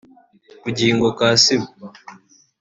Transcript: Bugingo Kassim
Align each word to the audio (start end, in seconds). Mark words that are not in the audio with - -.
Bugingo 0.63 1.07
Kassim 1.17 1.61